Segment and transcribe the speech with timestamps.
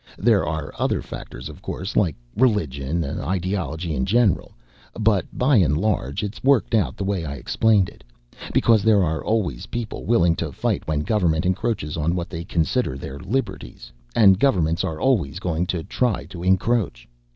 [0.17, 4.53] There are other factors, of course, like religion ideology in general.
[4.99, 8.03] But by and large, it's worked out the way I explained it.
[8.51, 12.97] Because there are always people willing to fight when government encroaches on what they consider
[12.97, 17.07] their liberties, and governments are always going to try to encroach.